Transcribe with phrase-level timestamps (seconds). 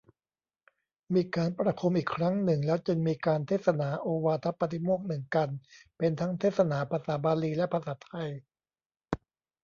[1.13, 5.57] มีการประโคมอีกครั้งหนึ่งแล้วจึงมีการเทศนาโอวาทปาติโมกข์ หนึ่ง กัณฑ์
[5.97, 8.29] เป็นทั้งเทศนาภาษาบาลีและภาษาไทย